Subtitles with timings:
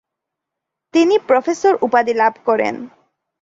[0.93, 2.75] তিনি প্রফেসর উপাধি লাভ করেন।